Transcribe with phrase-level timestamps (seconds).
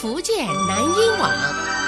[0.00, 1.87] 福建南音网。